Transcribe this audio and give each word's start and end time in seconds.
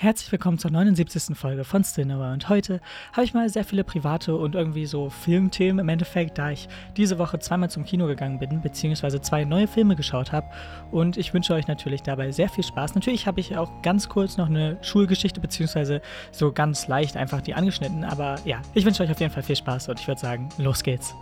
Herzlich 0.00 0.30
willkommen 0.30 0.58
zur 0.58 0.70
79. 0.70 1.36
Folge 1.36 1.64
von 1.64 1.82
Cinema 1.82 2.32
und 2.32 2.48
heute 2.48 2.80
habe 3.10 3.24
ich 3.24 3.34
mal 3.34 3.48
sehr 3.48 3.64
viele 3.64 3.82
private 3.82 4.36
und 4.36 4.54
irgendwie 4.54 4.86
so 4.86 5.10
Filmthemen 5.10 5.80
im 5.80 5.88
Endeffekt, 5.88 6.38
da 6.38 6.52
ich 6.52 6.68
diese 6.96 7.18
Woche 7.18 7.40
zweimal 7.40 7.68
zum 7.68 7.84
Kino 7.84 8.06
gegangen 8.06 8.38
bin, 8.38 8.60
beziehungsweise 8.60 9.20
zwei 9.20 9.44
neue 9.44 9.66
Filme 9.66 9.96
geschaut 9.96 10.30
habe 10.30 10.46
und 10.92 11.16
ich 11.16 11.34
wünsche 11.34 11.52
euch 11.52 11.66
natürlich 11.66 12.04
dabei 12.04 12.30
sehr 12.30 12.48
viel 12.48 12.62
Spaß. 12.62 12.94
Natürlich 12.94 13.26
habe 13.26 13.40
ich 13.40 13.56
auch 13.56 13.82
ganz 13.82 14.08
kurz 14.08 14.36
noch 14.36 14.46
eine 14.46 14.78
Schulgeschichte, 14.82 15.40
beziehungsweise 15.40 16.00
so 16.30 16.52
ganz 16.52 16.86
leicht 16.86 17.16
einfach 17.16 17.40
die 17.40 17.54
angeschnitten, 17.54 18.04
aber 18.04 18.36
ja, 18.44 18.62
ich 18.74 18.84
wünsche 18.84 19.02
euch 19.02 19.10
auf 19.10 19.18
jeden 19.18 19.32
Fall 19.32 19.42
viel 19.42 19.56
Spaß 19.56 19.88
und 19.88 19.98
ich 19.98 20.06
würde 20.06 20.20
sagen, 20.20 20.48
los 20.58 20.84
geht's. 20.84 21.12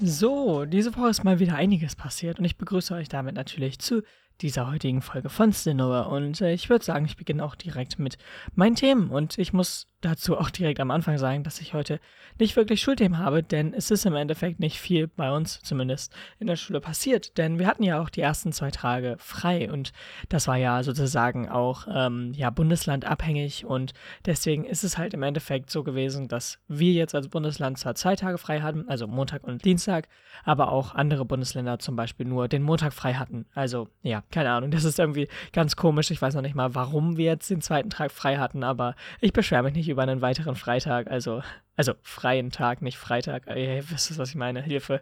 So, 0.00 0.64
diese 0.64 0.94
Woche 0.96 1.08
ist 1.08 1.22
mal 1.22 1.38
wieder 1.38 1.54
einiges 1.54 1.94
passiert 1.94 2.40
und 2.40 2.44
ich 2.44 2.58
begrüße 2.58 2.94
euch 2.94 3.08
damit 3.08 3.36
natürlich 3.36 3.78
zu 3.78 4.02
dieser 4.42 4.70
heutigen 4.70 5.02
Folge 5.02 5.28
von 5.28 5.52
Cinema. 5.52 6.02
Und 6.02 6.40
äh, 6.40 6.52
ich 6.52 6.68
würde 6.68 6.84
sagen, 6.84 7.06
ich 7.06 7.16
beginne 7.16 7.44
auch 7.44 7.54
direkt 7.54 7.98
mit 7.98 8.18
meinen 8.54 8.76
Themen. 8.76 9.10
Und 9.10 9.38
ich 9.38 9.52
muss 9.52 9.88
dazu 10.00 10.38
auch 10.38 10.50
direkt 10.50 10.80
am 10.80 10.90
Anfang 10.90 11.18
sagen, 11.18 11.42
dass 11.42 11.60
ich 11.60 11.74
heute 11.74 12.00
nicht 12.38 12.56
wirklich 12.56 12.80
Schulthemen 12.80 13.18
habe, 13.18 13.42
denn 13.42 13.72
es 13.72 13.90
ist 13.90 14.04
im 14.04 14.14
Endeffekt 14.14 14.60
nicht 14.60 14.78
viel 14.78 15.08
bei 15.08 15.32
uns 15.32 15.60
zumindest 15.62 16.14
in 16.38 16.46
der 16.46 16.56
Schule 16.56 16.80
passiert. 16.80 17.38
Denn 17.38 17.58
wir 17.58 17.66
hatten 17.66 17.82
ja 17.82 18.00
auch 18.00 18.10
die 18.10 18.20
ersten 18.20 18.52
zwei 18.52 18.70
Tage 18.70 19.16
frei 19.18 19.72
und 19.72 19.92
das 20.28 20.46
war 20.48 20.56
ja 20.56 20.82
sozusagen 20.82 21.48
auch 21.48 21.86
ähm, 21.90 22.32
ja, 22.34 22.50
bundeslandabhängig 22.50 23.64
und 23.64 23.94
deswegen 24.26 24.64
ist 24.64 24.84
es 24.84 24.98
halt 24.98 25.14
im 25.14 25.22
Endeffekt 25.22 25.70
so 25.70 25.82
gewesen, 25.82 26.28
dass 26.28 26.58
wir 26.68 26.92
jetzt 26.92 27.14
als 27.14 27.28
Bundesland 27.28 27.78
zwar 27.78 27.94
zwei 27.94 28.16
Tage 28.16 28.38
frei 28.38 28.60
hatten, 28.60 28.88
also 28.88 29.06
Montag 29.06 29.44
und 29.44 29.64
Dienstag, 29.64 30.08
aber 30.44 30.72
auch 30.72 30.94
andere 30.94 31.24
Bundesländer 31.24 31.78
zum 31.78 31.96
Beispiel 31.96 32.26
nur 32.26 32.48
den 32.48 32.62
Montag 32.62 32.92
frei 32.92 33.14
hatten. 33.14 33.46
Also 33.54 33.88
ja, 34.02 34.22
keine 34.30 34.50
Ahnung, 34.50 34.70
das 34.70 34.84
ist 34.84 34.98
irgendwie 34.98 35.28
ganz 35.52 35.76
komisch. 35.76 36.10
Ich 36.10 36.20
weiß 36.20 36.34
noch 36.34 36.42
nicht 36.42 36.54
mal, 36.54 36.74
warum 36.74 37.16
wir 37.16 37.26
jetzt 37.26 37.50
den 37.50 37.60
zweiten 37.60 37.90
Tag 37.90 38.10
frei 38.10 38.36
hatten, 38.36 38.64
aber 38.64 38.94
ich 39.20 39.32
beschwere 39.32 39.62
mich 39.62 39.74
nicht 39.74 39.88
über 39.88 40.02
einen 40.02 40.20
weiteren 40.20 40.56
Freitag, 40.56 41.10
also, 41.10 41.42
also 41.76 41.94
freien 42.02 42.50
Tag, 42.50 42.82
nicht 42.82 42.98
Freitag. 42.98 43.46
Ihr 43.48 43.88
wisst 43.88 44.10
ihr, 44.10 44.18
was 44.18 44.30
ich 44.30 44.34
meine? 44.34 44.62
Hilfe. 44.62 45.00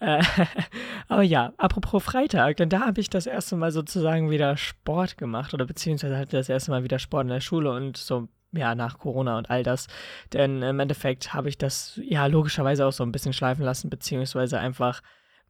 Äh, 0.00 0.22
aber 1.08 1.22
ja, 1.22 1.52
apropos 1.56 2.02
Freitag, 2.02 2.56
denn 2.56 2.68
da 2.68 2.80
habe 2.80 3.00
ich 3.00 3.10
das 3.10 3.26
erste 3.26 3.56
Mal 3.56 3.70
sozusagen 3.70 4.30
wieder 4.30 4.56
Sport 4.56 5.16
gemacht 5.18 5.54
oder 5.54 5.66
beziehungsweise 5.66 6.16
hatte 6.16 6.36
das 6.36 6.48
erste 6.48 6.70
Mal 6.70 6.84
wieder 6.84 6.98
Sport 6.98 7.24
in 7.24 7.30
der 7.30 7.40
Schule 7.40 7.70
und 7.70 7.96
so 7.96 8.28
ja, 8.56 8.74
nach 8.74 8.98
Corona 8.98 9.38
und 9.38 9.50
all 9.50 9.62
das. 9.62 9.88
Denn 10.32 10.62
im 10.62 10.80
Endeffekt 10.80 11.34
habe 11.34 11.48
ich 11.48 11.58
das 11.58 12.00
ja 12.04 12.26
logischerweise 12.26 12.86
auch 12.86 12.92
so 12.92 13.02
ein 13.02 13.12
bisschen 13.12 13.32
schleifen 13.32 13.64
lassen, 13.64 13.90
beziehungsweise 13.90 14.58
einfach 14.58 15.02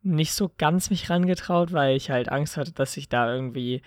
nicht 0.05 0.33
so 0.33 0.51
ganz 0.59 0.91
mich 0.91 1.11
rangetraut, 1.11 1.73
weil 1.73 1.97
ich 1.97 2.11
halt 2.11 2.29
Angst 2.31 2.57
hatte, 2.57 2.73
dass 2.73 2.97
ich 2.97 3.09
da 3.09 3.33
irgendwie 3.33 3.83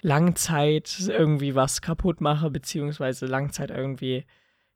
Langzeit 0.00 0.96
irgendwie 1.08 1.54
was 1.54 1.82
kaputt 1.82 2.20
mache, 2.20 2.50
beziehungsweise 2.50 3.26
Langzeit 3.26 3.70
irgendwie 3.70 4.24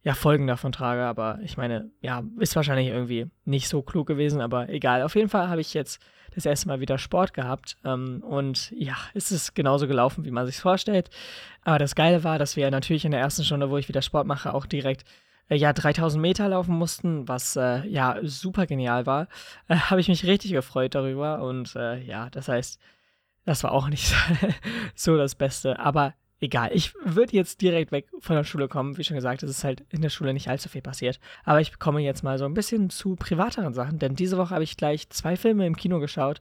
ja, 0.02 0.14
Folgen 0.14 0.46
davon 0.46 0.72
trage. 0.72 1.04
Aber 1.04 1.38
ich 1.42 1.56
meine, 1.56 1.90
ja, 2.00 2.24
ist 2.38 2.56
wahrscheinlich 2.56 2.88
irgendwie 2.88 3.26
nicht 3.44 3.68
so 3.68 3.82
klug 3.82 4.06
gewesen, 4.06 4.40
aber 4.40 4.68
egal. 4.68 5.02
Auf 5.02 5.14
jeden 5.14 5.28
Fall 5.28 5.48
habe 5.48 5.60
ich 5.60 5.74
jetzt 5.74 6.02
das 6.34 6.46
erste 6.46 6.68
Mal 6.68 6.80
wieder 6.80 6.98
Sport 6.98 7.34
gehabt. 7.34 7.76
Ähm, 7.84 8.22
und 8.22 8.70
ja, 8.72 8.96
es 9.14 9.30
ist 9.30 9.54
genauso 9.54 9.86
gelaufen, 9.86 10.24
wie 10.24 10.30
man 10.30 10.46
sich 10.46 10.56
vorstellt. 10.56 11.10
Aber 11.62 11.78
das 11.78 11.94
Geile 11.94 12.24
war, 12.24 12.38
dass 12.38 12.56
wir 12.56 12.70
natürlich 12.70 13.04
in 13.04 13.12
der 13.12 13.20
ersten 13.20 13.44
Stunde, 13.44 13.70
wo 13.70 13.78
ich 13.78 13.88
wieder 13.88 14.02
Sport 14.02 14.26
mache, 14.26 14.54
auch 14.54 14.66
direkt 14.66 15.04
ja 15.56 15.72
3000 15.72 16.20
Meter 16.20 16.48
laufen 16.48 16.74
mussten, 16.76 17.28
was 17.28 17.56
äh, 17.56 17.86
ja 17.86 18.18
super 18.22 18.66
genial 18.66 19.06
war. 19.06 19.28
Äh, 19.68 19.76
habe 19.76 20.00
ich 20.00 20.08
mich 20.08 20.26
richtig 20.26 20.52
gefreut 20.52 20.94
darüber. 20.94 21.42
Und 21.42 21.76
äh, 21.76 22.02
ja, 22.02 22.30
das 22.30 22.48
heißt, 22.48 22.80
das 23.44 23.62
war 23.64 23.72
auch 23.72 23.88
nicht 23.88 24.14
so 24.94 25.16
das 25.16 25.34
Beste. 25.34 25.78
Aber 25.78 26.14
egal. 26.40 26.70
Ich 26.74 26.94
würde 27.04 27.36
jetzt 27.36 27.60
direkt 27.62 27.92
weg 27.92 28.08
von 28.18 28.36
der 28.36 28.44
Schule 28.44 28.68
kommen. 28.68 28.98
Wie 28.98 29.04
schon 29.04 29.14
gesagt, 29.14 29.42
es 29.42 29.50
ist 29.50 29.64
halt 29.64 29.84
in 29.90 30.02
der 30.02 30.10
Schule 30.10 30.34
nicht 30.34 30.48
allzu 30.48 30.68
viel 30.68 30.82
passiert. 30.82 31.20
Aber 31.44 31.60
ich 31.60 31.78
komme 31.78 32.00
jetzt 32.00 32.22
mal 32.22 32.38
so 32.38 32.44
ein 32.44 32.54
bisschen 32.54 32.90
zu 32.90 33.16
privateren 33.16 33.74
Sachen, 33.74 33.98
denn 33.98 34.16
diese 34.16 34.36
Woche 34.36 34.54
habe 34.54 34.64
ich 34.64 34.76
gleich 34.76 35.08
zwei 35.10 35.36
Filme 35.36 35.66
im 35.66 35.76
Kino 35.76 36.00
geschaut 36.00 36.40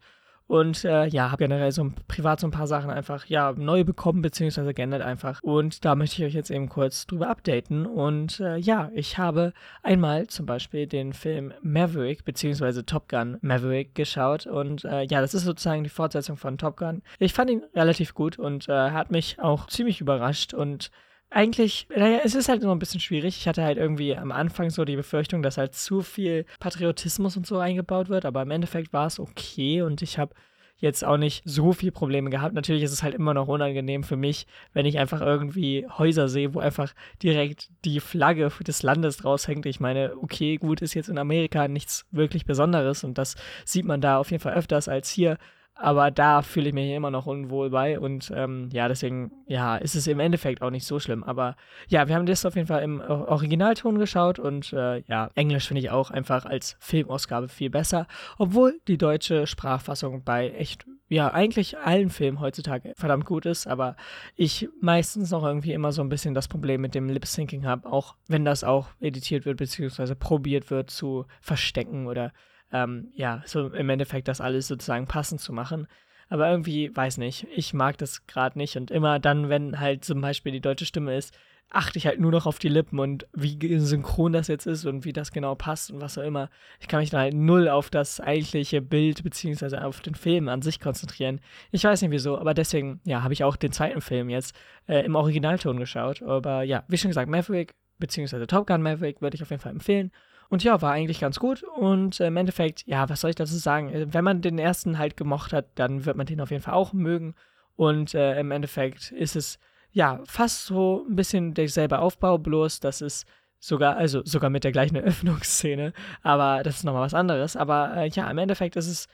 und 0.51 0.83
äh, 0.83 1.05
ja, 1.05 1.31
habe 1.31 1.45
generell 1.45 1.71
so 1.71 1.93
privat 2.09 2.41
so 2.41 2.47
ein 2.47 2.51
paar 2.51 2.67
Sachen 2.67 2.89
einfach 2.89 3.25
ja 3.27 3.53
neu 3.53 3.85
bekommen, 3.85 4.21
beziehungsweise 4.21 4.73
geändert 4.73 5.01
einfach. 5.01 5.41
Und 5.41 5.85
da 5.85 5.95
möchte 5.95 6.17
ich 6.17 6.27
euch 6.27 6.33
jetzt 6.33 6.51
eben 6.51 6.67
kurz 6.67 7.07
drüber 7.07 7.29
updaten. 7.29 7.85
Und 7.85 8.41
äh, 8.41 8.57
ja, 8.57 8.91
ich 8.93 9.17
habe 9.17 9.53
einmal 9.81 10.27
zum 10.27 10.45
Beispiel 10.45 10.87
den 10.87 11.13
Film 11.13 11.53
Maverick, 11.61 12.25
beziehungsweise 12.25 12.85
Top 12.85 13.07
Gun 13.07 13.37
Maverick 13.39 13.95
geschaut. 13.95 14.45
Und 14.45 14.83
äh, 14.83 15.03
ja, 15.03 15.21
das 15.21 15.33
ist 15.33 15.45
sozusagen 15.45 15.85
die 15.85 15.89
Fortsetzung 15.89 16.35
von 16.35 16.57
Top 16.57 16.75
Gun. 16.75 17.01
Ich 17.17 17.31
fand 17.31 17.49
ihn 17.49 17.63
relativ 17.73 18.13
gut 18.13 18.37
und 18.37 18.67
äh, 18.67 18.91
hat 18.91 19.09
mich 19.09 19.39
auch 19.39 19.67
ziemlich 19.67 20.01
überrascht 20.01 20.53
und 20.53 20.91
eigentlich, 21.31 21.87
naja, 21.95 22.19
es 22.23 22.35
ist 22.35 22.49
halt 22.49 22.61
nur 22.61 22.75
ein 22.75 22.79
bisschen 22.79 22.99
schwierig. 22.99 23.37
Ich 23.37 23.47
hatte 23.47 23.63
halt 23.63 23.77
irgendwie 23.77 24.15
am 24.15 24.31
Anfang 24.31 24.69
so 24.69 24.83
die 24.85 24.97
Befürchtung, 24.97 25.41
dass 25.41 25.57
halt 25.57 25.73
zu 25.73 26.01
viel 26.01 26.45
Patriotismus 26.59 27.37
und 27.37 27.47
so 27.47 27.57
eingebaut 27.57 28.09
wird, 28.09 28.25
aber 28.25 28.41
im 28.41 28.51
Endeffekt 28.51 28.91
war 28.91 29.07
es 29.07 29.19
okay 29.19 29.81
und 29.81 30.01
ich 30.01 30.19
habe 30.19 30.35
jetzt 30.81 31.05
auch 31.05 31.17
nicht 31.17 31.43
so 31.45 31.73
viel 31.73 31.91
Probleme 31.91 32.29
gehabt. 32.29 32.53
Natürlich 32.53 32.83
ist 32.83 32.91
es 32.91 33.03
halt 33.03 33.13
immer 33.13 33.33
noch 33.33 33.47
unangenehm 33.47 34.03
für 34.03 34.17
mich, 34.17 34.45
wenn 34.73 34.85
ich 34.85 34.97
einfach 34.97 35.21
irgendwie 35.21 35.87
Häuser 35.87 36.27
sehe, 36.27 36.53
wo 36.53 36.59
einfach 36.59 36.93
direkt 37.23 37.69
die 37.85 37.99
Flagge 37.99 38.51
des 38.67 38.83
Landes 38.83 39.23
raushängt. 39.23 39.65
Ich 39.67 39.79
meine, 39.79 40.13
okay, 40.21 40.57
gut, 40.57 40.81
ist 40.81 40.95
jetzt 40.95 41.09
in 41.09 41.19
Amerika 41.19 41.67
nichts 41.67 42.07
wirklich 42.11 42.45
Besonderes 42.45 43.03
und 43.03 43.17
das 43.17 43.35
sieht 43.63 43.85
man 43.85 44.01
da 44.01 44.17
auf 44.17 44.31
jeden 44.31 44.41
Fall 44.41 44.55
öfters 44.55 44.89
als 44.89 45.09
hier. 45.09 45.37
Aber 45.73 46.11
da 46.11 46.43
fühle 46.43 46.69
ich 46.69 46.73
mich 46.75 46.91
immer 46.91 47.09
noch 47.09 47.25
unwohl 47.25 47.71
bei 47.71 47.99
und 47.99 48.31
ähm, 48.35 48.69
ja, 48.71 48.87
deswegen, 48.87 49.31
ja, 49.47 49.77
ist 49.77 49.95
es 49.95 50.05
im 50.05 50.19
Endeffekt 50.19 50.61
auch 50.61 50.69
nicht 50.69 50.85
so 50.85 50.99
schlimm. 50.99 51.23
Aber 51.23 51.55
ja, 51.87 52.07
wir 52.07 52.15
haben 52.15 52.27
das 52.27 52.45
auf 52.45 52.55
jeden 52.55 52.67
Fall 52.67 52.83
im 52.83 53.01
Originalton 53.01 53.97
geschaut 53.97 54.37
und 54.37 54.73
äh, 54.73 54.99
ja, 55.07 55.31
Englisch 55.33 55.67
finde 55.67 55.81
ich 55.81 55.89
auch 55.89 56.11
einfach 56.11 56.45
als 56.45 56.77
Filmausgabe 56.79 57.47
viel 57.47 57.69
besser, 57.69 58.05
obwohl 58.37 58.79
die 58.87 58.97
deutsche 58.97 59.47
Sprachfassung 59.47 60.23
bei 60.23 60.49
echt, 60.51 60.85
ja, 61.07 61.33
eigentlich 61.33 61.79
allen 61.79 62.09
Filmen 62.11 62.39
heutzutage 62.41 62.93
verdammt 62.95 63.25
gut 63.25 63.47
ist, 63.47 63.65
aber 63.65 63.95
ich 64.35 64.69
meistens 64.81 65.31
noch 65.31 65.43
irgendwie 65.43 65.73
immer 65.73 65.91
so 65.93 66.03
ein 66.03 66.09
bisschen 66.09 66.35
das 66.35 66.47
Problem 66.47 66.81
mit 66.81 66.93
dem 66.93 67.09
Lip-Syncing 67.09 67.65
habe, 67.65 67.91
auch 67.91 68.15
wenn 68.27 68.45
das 68.45 68.63
auch 68.63 68.89
editiert 68.99 69.45
wird, 69.45 69.57
beziehungsweise 69.57 70.15
probiert 70.15 70.69
wird 70.69 70.91
zu 70.91 71.25
verstecken 71.41 72.05
oder 72.05 72.33
ähm, 72.71 73.11
ja, 73.15 73.41
so 73.45 73.67
im 73.67 73.89
Endeffekt 73.89 74.27
das 74.27 74.41
alles 74.41 74.67
sozusagen 74.67 75.07
passend 75.07 75.41
zu 75.41 75.53
machen. 75.53 75.87
Aber 76.29 76.49
irgendwie, 76.49 76.95
weiß 76.95 77.17
nicht, 77.17 77.47
ich 77.53 77.73
mag 77.73 77.97
das 77.97 78.25
gerade 78.25 78.57
nicht. 78.57 78.77
Und 78.77 78.89
immer 78.89 79.19
dann, 79.19 79.49
wenn 79.49 79.79
halt 79.79 80.05
zum 80.05 80.21
Beispiel 80.21 80.53
die 80.53 80.61
deutsche 80.61 80.85
Stimme 80.85 81.15
ist, 81.15 81.37
achte 81.71 81.97
ich 81.97 82.05
halt 82.05 82.19
nur 82.19 82.31
noch 82.31 82.45
auf 82.45 82.59
die 82.59 82.69
Lippen 82.69 82.99
und 82.99 83.27
wie 83.33 83.57
synchron 83.79 84.33
das 84.33 84.47
jetzt 84.47 84.65
ist 84.65 84.85
und 84.85 85.05
wie 85.05 85.13
das 85.13 85.31
genau 85.31 85.55
passt 85.55 85.91
und 85.91 86.01
was 86.01 86.17
auch 86.17 86.23
immer. 86.23 86.49
Ich 86.79 86.87
kann 86.87 86.99
mich 86.99 87.09
dann 87.09 87.21
halt 87.21 87.33
null 87.33 87.69
auf 87.69 87.89
das 87.89 88.19
eigentliche 88.19 88.81
Bild 88.81 89.23
beziehungsweise 89.23 89.83
auf 89.83 90.01
den 90.01 90.15
Film 90.15 90.49
an 90.49 90.61
sich 90.61 90.79
konzentrieren. 90.79 91.39
Ich 91.71 91.83
weiß 91.83 92.01
nicht 92.01 92.11
wieso, 92.11 92.37
aber 92.37 92.53
deswegen, 92.53 92.99
ja, 93.05 93.23
habe 93.23 93.33
ich 93.33 93.43
auch 93.43 93.55
den 93.55 93.71
zweiten 93.71 94.01
Film 94.01 94.29
jetzt 94.29 94.55
äh, 94.87 95.05
im 95.05 95.15
Originalton 95.15 95.79
geschaut. 95.79 96.21
Aber 96.21 96.63
ja, 96.63 96.83
wie 96.87 96.97
schon 96.97 97.09
gesagt, 97.09 97.29
Maverick 97.29 97.73
beziehungsweise 97.97 98.47
Top 98.47 98.67
Gun 98.67 98.81
Maverick 98.81 99.21
würde 99.21 99.35
ich 99.35 99.41
auf 99.41 99.49
jeden 99.49 99.61
Fall 99.61 99.71
empfehlen. 99.71 100.11
Und 100.51 100.65
ja, 100.65 100.81
war 100.81 100.91
eigentlich 100.91 101.21
ganz 101.21 101.39
gut. 101.39 101.63
Und 101.63 102.19
äh, 102.19 102.27
im 102.27 102.35
Endeffekt, 102.35 102.85
ja, 102.85 103.07
was 103.07 103.21
soll 103.21 103.29
ich 103.29 103.37
dazu 103.37 103.55
sagen? 103.55 103.87
Äh, 103.87 104.13
wenn 104.13 104.25
man 104.25 104.41
den 104.41 104.59
ersten 104.59 104.97
halt 104.97 105.15
gemocht 105.15 105.53
hat, 105.53 105.67
dann 105.75 106.05
wird 106.05 106.17
man 106.17 106.25
den 106.25 106.41
auf 106.41 106.51
jeden 106.51 106.61
Fall 106.61 106.73
auch 106.73 106.91
mögen. 106.91 107.35
Und 107.77 108.13
äh, 108.13 108.37
im 108.37 108.51
Endeffekt 108.51 109.11
ist 109.13 109.37
es 109.37 109.59
ja 109.93 110.19
fast 110.25 110.65
so 110.65 111.05
ein 111.09 111.15
bisschen 111.15 111.53
derselbe 111.53 111.99
Aufbau, 111.99 112.37
bloß 112.37 112.81
dass 112.81 112.99
es 112.99 113.25
sogar, 113.59 113.95
also 113.95 114.23
sogar 114.25 114.49
mit 114.49 114.65
der 114.65 114.73
gleichen 114.73 114.95
Eröffnungsszene, 114.97 115.93
aber 116.21 116.63
das 116.63 116.77
ist 116.77 116.83
nochmal 116.83 117.03
was 117.03 117.13
anderes. 117.13 117.55
Aber 117.55 117.95
äh, 117.95 118.09
ja, 118.09 118.29
im 118.29 118.37
Endeffekt 118.37 118.75
ist 118.75 118.87
es 118.87 119.07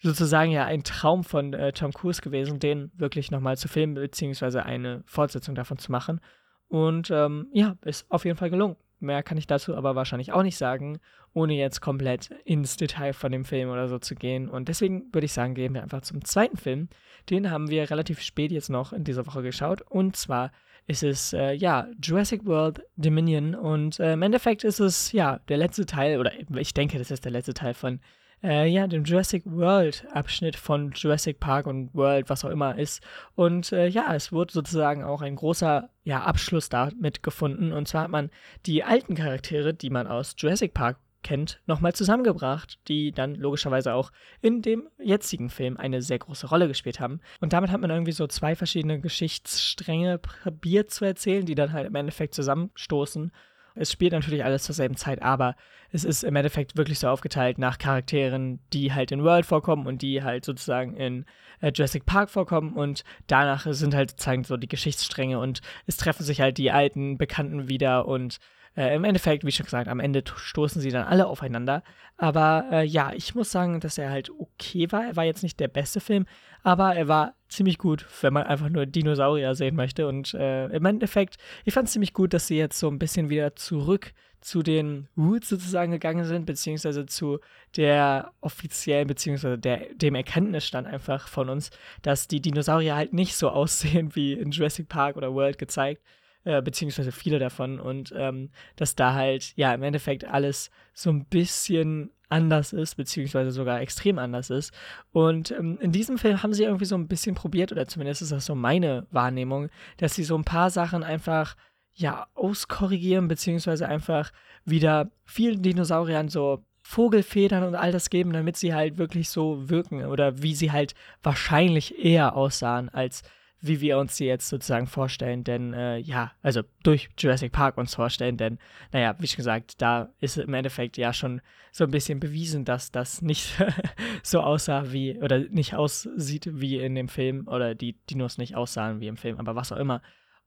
sozusagen 0.00 0.52
ja 0.52 0.64
ein 0.64 0.84
Traum 0.84 1.24
von 1.24 1.54
äh, 1.54 1.72
Tom 1.72 1.92
Cruise 1.92 2.22
gewesen, 2.22 2.60
den 2.60 2.92
wirklich 2.94 3.32
nochmal 3.32 3.56
zu 3.56 3.66
filmen, 3.66 3.94
beziehungsweise 3.94 4.64
eine 4.64 5.02
Fortsetzung 5.06 5.56
davon 5.56 5.78
zu 5.78 5.90
machen. 5.90 6.20
Und 6.68 7.10
ähm, 7.10 7.48
ja, 7.52 7.74
ist 7.84 8.08
auf 8.12 8.24
jeden 8.24 8.36
Fall 8.36 8.50
gelungen. 8.50 8.76
Mehr 9.04 9.22
kann 9.22 9.38
ich 9.38 9.46
dazu 9.46 9.76
aber 9.76 9.94
wahrscheinlich 9.94 10.32
auch 10.32 10.42
nicht 10.42 10.56
sagen, 10.56 10.98
ohne 11.32 11.54
jetzt 11.54 11.80
komplett 11.80 12.30
ins 12.44 12.76
Detail 12.76 13.12
von 13.12 13.30
dem 13.30 13.44
Film 13.44 13.70
oder 13.70 13.88
so 13.88 13.98
zu 13.98 14.14
gehen. 14.14 14.48
Und 14.48 14.68
deswegen 14.68 15.12
würde 15.12 15.26
ich 15.26 15.32
sagen, 15.32 15.54
gehen 15.54 15.74
wir 15.74 15.82
einfach 15.82 16.02
zum 16.02 16.24
zweiten 16.24 16.56
Film. 16.56 16.88
Den 17.30 17.50
haben 17.50 17.70
wir 17.70 17.90
relativ 17.90 18.20
spät 18.20 18.50
jetzt 18.50 18.70
noch 18.70 18.92
in 18.92 19.04
dieser 19.04 19.26
Woche 19.26 19.42
geschaut. 19.42 19.82
Und 19.82 20.16
zwar 20.16 20.50
ist 20.86 21.02
es, 21.02 21.32
äh, 21.32 21.52
ja, 21.52 21.88
Jurassic 22.02 22.44
World 22.44 22.82
Dominion. 22.96 23.54
Und 23.54 24.00
äh, 24.00 24.12
im 24.12 24.22
Endeffekt 24.22 24.64
ist 24.64 24.80
es, 24.80 25.12
ja, 25.12 25.38
der 25.48 25.56
letzte 25.56 25.86
Teil, 25.86 26.18
oder 26.18 26.32
ich 26.58 26.74
denke, 26.74 26.98
das 26.98 27.10
ist 27.10 27.24
der 27.24 27.32
letzte 27.32 27.54
Teil 27.54 27.74
von 27.74 28.00
äh, 28.42 28.68
ja, 28.68 28.86
dem 28.86 29.04
Jurassic 29.04 29.42
World 29.46 30.06
Abschnitt 30.12 30.56
von 30.56 30.92
Jurassic 30.92 31.40
Park 31.40 31.66
und 31.66 31.94
World, 31.94 32.28
was 32.28 32.44
auch 32.44 32.50
immer 32.50 32.78
ist. 32.78 33.02
Und 33.34 33.72
äh, 33.72 33.86
ja, 33.88 34.14
es 34.14 34.32
wurde 34.32 34.52
sozusagen 34.52 35.02
auch 35.02 35.22
ein 35.22 35.36
großer 35.36 35.88
ja, 36.04 36.22
Abschluss 36.22 36.68
damit 36.68 37.22
gefunden. 37.22 37.72
Und 37.72 37.88
zwar 37.88 38.02
hat 38.02 38.10
man 38.10 38.30
die 38.66 38.84
alten 38.84 39.14
Charaktere, 39.14 39.72
die 39.72 39.90
man 39.90 40.06
aus 40.06 40.34
Jurassic 40.36 40.74
Park 40.74 40.98
kennt, 41.24 41.60
nochmal 41.66 41.92
zusammengebracht, 41.94 42.78
die 42.86 43.10
dann 43.10 43.34
logischerweise 43.34 43.94
auch 43.94 44.12
in 44.40 44.62
dem 44.62 44.88
jetzigen 45.02 45.50
Film 45.50 45.76
eine 45.76 46.02
sehr 46.02 46.20
große 46.20 46.46
Rolle 46.46 46.68
gespielt 46.68 47.00
haben. 47.00 47.20
Und 47.40 47.52
damit 47.52 47.70
hat 47.70 47.80
man 47.80 47.90
irgendwie 47.90 48.12
so 48.12 48.28
zwei 48.28 48.54
verschiedene 48.54 49.00
Geschichtsstränge 49.00 50.18
probiert 50.18 50.92
zu 50.92 51.04
erzählen, 51.04 51.44
die 51.44 51.56
dann 51.56 51.72
halt 51.72 51.86
im 51.86 51.94
Endeffekt 51.96 52.34
zusammenstoßen 52.34 53.32
es 53.74 53.90
spielt 53.90 54.12
natürlich 54.12 54.44
alles 54.44 54.62
zur 54.62 54.74
selben 54.74 54.96
Zeit, 54.96 55.20
aber 55.22 55.56
es 55.90 56.04
ist 56.04 56.22
im 56.22 56.36
Endeffekt 56.36 56.76
wirklich 56.76 56.98
so 57.00 57.08
aufgeteilt 57.08 57.58
nach 57.58 57.78
Charakteren, 57.78 58.60
die 58.72 58.92
halt 58.92 59.10
in 59.10 59.24
World 59.24 59.46
vorkommen 59.46 59.86
und 59.86 60.02
die 60.02 60.22
halt 60.22 60.44
sozusagen 60.44 60.96
in 60.96 61.24
äh, 61.60 61.72
Jurassic 61.74 62.06
Park 62.06 62.30
vorkommen 62.30 62.74
und 62.74 63.04
danach 63.26 63.66
sind 63.70 63.94
halt 63.94 64.10
sozusagen 64.10 64.44
so 64.44 64.56
die 64.56 64.68
Geschichtsstränge 64.68 65.40
und 65.40 65.60
es 65.86 65.96
treffen 65.96 66.24
sich 66.24 66.40
halt 66.40 66.58
die 66.58 66.70
alten 66.70 67.18
Bekannten 67.18 67.68
wieder 67.68 68.06
und 68.06 68.38
äh, 68.76 68.94
Im 68.94 69.04
Endeffekt, 69.04 69.44
wie 69.44 69.52
schon 69.52 69.64
gesagt, 69.64 69.88
am 69.88 70.00
Ende 70.00 70.24
stoßen 70.34 70.80
sie 70.80 70.90
dann 70.90 71.06
alle 71.06 71.26
aufeinander. 71.26 71.82
Aber 72.16 72.66
äh, 72.72 72.84
ja, 72.84 73.12
ich 73.14 73.34
muss 73.34 73.52
sagen, 73.52 73.78
dass 73.80 73.98
er 73.98 74.10
halt 74.10 74.30
okay 74.30 74.90
war. 74.90 75.04
Er 75.04 75.16
war 75.16 75.24
jetzt 75.24 75.44
nicht 75.44 75.60
der 75.60 75.68
beste 75.68 76.00
Film, 76.00 76.26
aber 76.62 76.94
er 76.96 77.06
war 77.06 77.34
ziemlich 77.48 77.78
gut, 77.78 78.04
wenn 78.20 78.32
man 78.32 78.44
einfach 78.44 78.68
nur 78.68 78.86
Dinosaurier 78.86 79.54
sehen 79.54 79.76
möchte. 79.76 80.08
Und 80.08 80.34
äh, 80.34 80.66
im 80.66 80.84
Endeffekt, 80.86 81.36
ich 81.64 81.74
fand 81.74 81.86
es 81.86 81.92
ziemlich 81.92 82.12
gut, 82.12 82.34
dass 82.34 82.48
sie 82.48 82.56
jetzt 82.56 82.78
so 82.78 82.88
ein 82.88 82.98
bisschen 82.98 83.30
wieder 83.30 83.54
zurück 83.54 84.12
zu 84.40 84.62
den 84.62 85.08
Roots 85.16 85.48
sozusagen 85.48 85.92
gegangen 85.92 86.24
sind, 86.24 86.44
beziehungsweise 86.44 87.06
zu 87.06 87.38
der 87.76 88.32
offiziellen, 88.40 89.06
beziehungsweise 89.06 89.56
der, 89.56 89.94
dem 89.94 90.16
Erkenntnisstand 90.16 90.86
einfach 90.86 91.28
von 91.28 91.48
uns, 91.48 91.70
dass 92.02 92.28
die 92.28 92.40
Dinosaurier 92.42 92.96
halt 92.96 93.12
nicht 93.12 93.36
so 93.36 93.48
aussehen 93.50 94.14
wie 94.16 94.32
in 94.32 94.50
Jurassic 94.50 94.88
Park 94.88 95.16
oder 95.16 95.32
World 95.32 95.58
gezeigt, 95.58 96.02
äh, 96.44 96.62
beziehungsweise 96.62 97.12
viele 97.12 97.38
davon 97.38 97.80
und 97.80 98.12
ähm, 98.16 98.50
dass 98.76 98.94
da 98.94 99.14
halt, 99.14 99.52
ja, 99.56 99.74
im 99.74 99.82
Endeffekt 99.82 100.24
alles 100.24 100.70
so 100.92 101.10
ein 101.10 101.24
bisschen 101.24 102.10
anders 102.28 102.72
ist, 102.72 102.96
beziehungsweise 102.96 103.50
sogar 103.50 103.80
extrem 103.80 104.18
anders 104.18 104.50
ist. 104.50 104.72
Und 105.12 105.50
ähm, 105.52 105.78
in 105.80 105.92
diesem 105.92 106.18
Film 106.18 106.42
haben 106.42 106.54
sie 106.54 106.64
irgendwie 106.64 106.84
so 106.84 106.96
ein 106.96 107.08
bisschen 107.08 107.34
probiert, 107.34 107.72
oder 107.72 107.86
zumindest 107.86 108.22
ist 108.22 108.32
das 108.32 108.46
so 108.46 108.54
meine 108.54 109.06
Wahrnehmung, 109.10 109.68
dass 109.98 110.14
sie 110.14 110.24
so 110.24 110.36
ein 110.36 110.44
paar 110.44 110.70
Sachen 110.70 111.02
einfach, 111.02 111.56
ja, 111.94 112.26
auskorrigieren, 112.34 113.28
beziehungsweise 113.28 113.88
einfach 113.88 114.32
wieder 114.64 115.10
vielen 115.24 115.62
Dinosauriern 115.62 116.28
so 116.28 116.64
Vogelfedern 116.82 117.62
und 117.62 117.74
all 117.74 117.92
das 117.92 118.10
geben, 118.10 118.32
damit 118.32 118.56
sie 118.56 118.74
halt 118.74 118.98
wirklich 118.98 119.30
so 119.30 119.70
wirken 119.70 120.04
oder 120.04 120.42
wie 120.42 120.54
sie 120.54 120.70
halt 120.70 120.94
wahrscheinlich 121.22 121.98
eher 122.04 122.36
aussahen 122.36 122.90
als 122.90 123.22
wie 123.66 123.80
wir 123.80 123.98
uns 123.98 124.16
sie 124.16 124.26
jetzt 124.26 124.48
sozusagen 124.48 124.86
vorstellen, 124.86 125.42
denn 125.42 125.72
äh, 125.72 125.96
ja, 125.96 126.32
also 126.42 126.62
durch 126.82 127.08
Jurassic 127.18 127.50
Park 127.50 127.78
uns 127.78 127.94
vorstellen, 127.94 128.36
denn 128.36 128.58
naja, 128.92 129.16
wie 129.18 129.26
schon 129.26 129.38
gesagt, 129.38 129.80
da 129.80 130.10
ist 130.20 130.36
im 130.36 130.52
Endeffekt 130.52 130.98
ja 130.98 131.14
schon 131.14 131.40
so 131.72 131.84
ein 131.84 131.90
bisschen 131.90 132.20
bewiesen, 132.20 132.66
dass 132.66 132.92
das 132.92 133.22
nicht 133.22 133.56
so 134.22 134.40
aussah 134.40 134.92
wie, 134.92 135.18
oder 135.18 135.38
nicht 135.38 135.74
aussieht 135.74 136.48
wie 136.52 136.78
in 136.78 136.94
dem 136.94 137.08
Film, 137.08 137.48
oder 137.48 137.74
die 137.74 137.96
Dinos 138.10 138.36
nicht 138.36 138.54
aussahen 138.54 139.00
wie 139.00 139.08
im 139.08 139.16
Film, 139.16 139.38
aber 139.38 139.56
was 139.56 139.72
auch 139.72 139.78
immer. 139.78 140.02